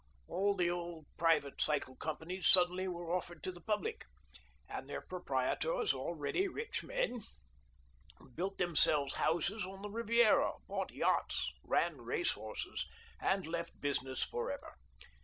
[0.27, 4.05] All the old private cycle companies suddenly were offered to the public,
[4.67, 7.19] and their proprietors, already rich men,
[8.33, 12.87] built themselves houses on the Kiviera, bought yachts, ran race horses,
[13.21, 14.73] and left business for ever.